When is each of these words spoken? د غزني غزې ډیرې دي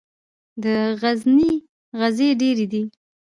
د 0.63 0.65
غزني 1.01 1.53
غزې 1.99 2.29
ډیرې 2.39 2.65
دي 2.71 2.83